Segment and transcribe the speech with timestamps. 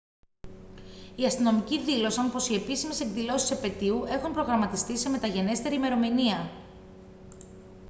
[1.15, 6.49] οι αστυνομικοί δήλωσαν πως οι επίσημες εκδηλώσεις της επετείου έχουν προγραμματιστεί σε μεταγενέστερη ημερομηνία